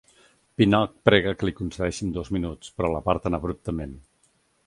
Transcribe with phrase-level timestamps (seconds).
[0.59, 3.93] Pinnock prega que li concedeixen dos minuts, però l'aparten abruptament.